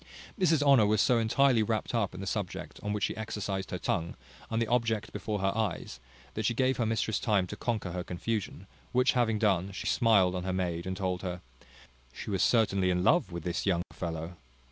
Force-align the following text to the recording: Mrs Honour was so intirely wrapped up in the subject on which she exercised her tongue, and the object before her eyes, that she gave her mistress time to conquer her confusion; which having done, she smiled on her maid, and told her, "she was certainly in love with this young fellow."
Mrs 0.39 0.63
Honour 0.63 0.87
was 0.87 0.99
so 0.99 1.19
intirely 1.19 1.61
wrapped 1.61 1.93
up 1.93 2.15
in 2.15 2.21
the 2.21 2.25
subject 2.25 2.79
on 2.81 2.91
which 2.91 3.03
she 3.03 3.15
exercised 3.15 3.69
her 3.69 3.77
tongue, 3.77 4.15
and 4.49 4.59
the 4.59 4.65
object 4.65 5.13
before 5.13 5.41
her 5.41 5.55
eyes, 5.55 5.99
that 6.33 6.43
she 6.43 6.55
gave 6.55 6.77
her 6.77 6.87
mistress 6.87 7.19
time 7.19 7.45
to 7.45 7.55
conquer 7.55 7.91
her 7.91 8.03
confusion; 8.03 8.65
which 8.93 9.11
having 9.11 9.37
done, 9.37 9.71
she 9.71 9.85
smiled 9.85 10.33
on 10.33 10.43
her 10.43 10.51
maid, 10.53 10.87
and 10.87 10.97
told 10.97 11.21
her, 11.21 11.41
"she 12.11 12.31
was 12.31 12.41
certainly 12.41 12.89
in 12.89 13.03
love 13.03 13.31
with 13.31 13.43
this 13.43 13.67
young 13.67 13.83
fellow." 13.93 14.37